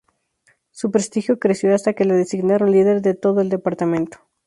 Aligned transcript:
Su 0.71 0.89
prestigio 0.89 1.37
creció 1.37 1.75
hasta 1.75 1.93
que 1.93 2.05
la 2.05 2.15
designaron 2.15 2.71
líder 2.71 3.03
de 3.03 3.13
todo 3.13 3.39
el 3.39 3.49
departamento. 3.49 4.17